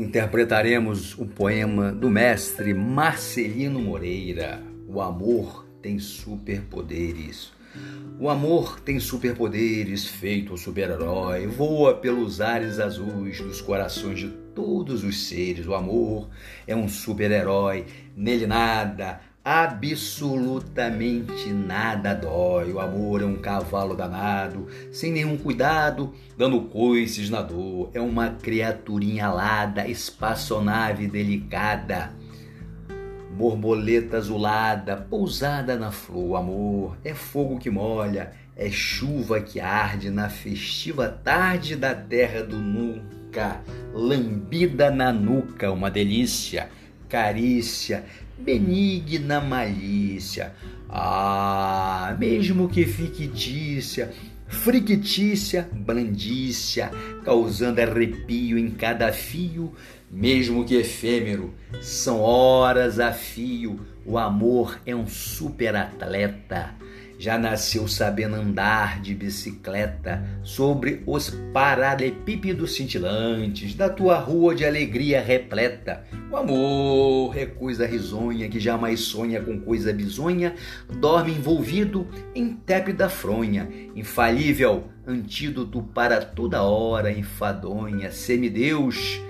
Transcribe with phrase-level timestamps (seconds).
[0.00, 4.62] interpretaremos o poema do mestre Marcelino Moreira.
[4.88, 7.52] O amor tem superpoderes.
[8.18, 15.28] O amor tem superpoderes, feito super-herói, voa pelos ares azuis dos corações de todos os
[15.28, 15.66] seres.
[15.66, 16.30] O amor
[16.66, 17.84] é um super-herói,
[18.16, 22.72] nele nada, absolutamente nada dói.
[22.72, 27.90] O amor é um cavalo danado, sem nenhum cuidado, dando coices na dor.
[27.94, 32.12] É uma criaturinha alada, espaçonave delicada.
[33.36, 36.30] Borboleta azulada, pousada na flor.
[36.30, 42.42] O amor é fogo que molha, é chuva que arde na festiva tarde da terra
[42.42, 43.62] do nunca.
[43.94, 46.68] Lambida na nuca, uma delícia
[47.10, 48.04] carícia,
[48.40, 50.52] benigna malícia.
[50.88, 54.12] Ah, mesmo que fictícia,
[54.48, 56.90] frictícia, blandícia,
[57.24, 59.72] causando arrepio em cada fio,
[60.10, 63.80] mesmo que efêmero, são horas a fio.
[64.04, 66.74] O amor é um superatleta
[67.20, 75.20] já nasceu sabendo andar de bicicleta sobre os paralelepípedos cintilantes da tua rua de alegria
[75.20, 76.02] repleta.
[76.30, 80.54] O amor é coisa risonha que jamais sonha com coisa bizonha,
[80.98, 89.20] dorme envolvido em tépida fronha, infalível antídoto para toda hora enfadonha, semideus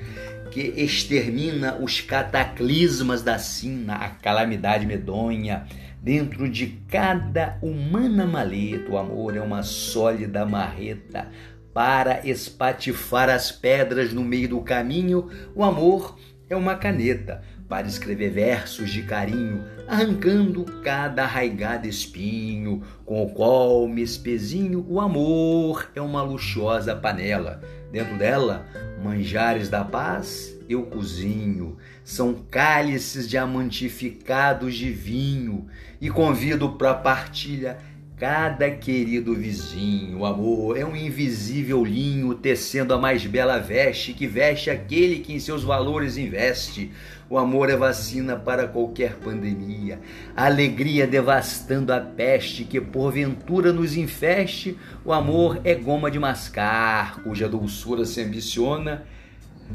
[0.53, 5.67] que extermina os cataclismas da sina, a calamidade medonha
[6.03, 11.29] Dentro de cada humana maleta, o amor é uma sólida marreta
[11.75, 15.29] para espatifar as pedras no meio do caminho.
[15.55, 23.23] O amor é uma caneta para escrever versos de carinho, arrancando cada arraigado espinho, com
[23.23, 24.85] o qual me espezinho.
[24.89, 27.61] O amor é uma luxuosa panela.
[27.93, 28.67] Dentro dela,
[29.03, 35.67] manjares da paz eu cozinho, são cálices diamantificados de vinho.
[36.01, 37.79] E convido para partilha
[38.21, 40.27] cada querido vizinho.
[40.27, 45.41] Amor é um invisível linho tecendo a mais bela veste que veste aquele que em
[45.41, 46.93] seus valores investe.
[47.31, 50.01] O amor é vacina para qualquer pandemia,
[50.37, 54.77] alegria devastando a peste que porventura nos infeste.
[55.03, 59.03] O amor é goma de mascar, cuja doçura se ambiciona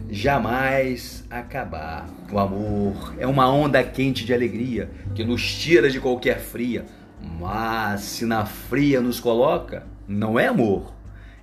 [0.10, 2.08] jamais acabar.
[2.32, 6.86] O amor é uma onda quente de alegria que nos tira de qualquer fria,
[7.22, 10.94] mas se na fria nos coloca, não é amor,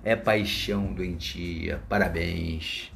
[0.03, 1.81] é paixão doentia.
[1.89, 2.92] Parabéns.